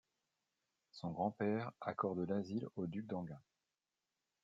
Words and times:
Son 0.89 1.11
grand-père 1.11 1.71
accorde 1.79 2.21
l'asile 2.27 2.67
au 2.75 2.87
duc 2.87 3.05
d'Enghien. 3.05 3.37